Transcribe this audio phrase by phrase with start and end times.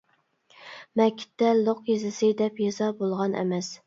[1.01, 3.71] مەكىتتە لوق يېزىسى دەپ يېزا بولغان ئەمەس!